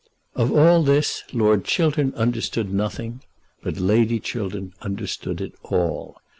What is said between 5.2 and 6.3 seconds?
it all.